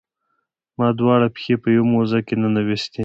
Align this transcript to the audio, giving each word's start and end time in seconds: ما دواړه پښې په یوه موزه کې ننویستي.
ما 0.77 0.87
دواړه 0.99 1.27
پښې 1.35 1.55
په 1.63 1.67
یوه 1.75 1.87
موزه 1.91 2.19
کې 2.27 2.35
ننویستي. 2.41 2.99